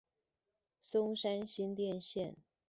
[0.81, 2.35] 松山新店線